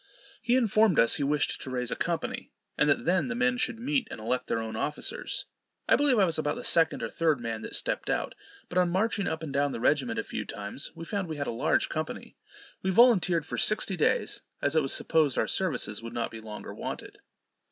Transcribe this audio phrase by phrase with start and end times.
[0.41, 3.77] He informed us he wished to raise a company, and that then the men should
[3.79, 5.45] meet and elect their own officers.
[5.87, 8.33] I believe I was about the second or third man that step'd out;
[8.67, 11.45] but on marching up and down the regiment a few times, we found we had
[11.45, 12.35] a large company.
[12.81, 16.73] We volunteered for sixty days, as it was supposed our services would not be longer
[16.73, 17.19] wanted.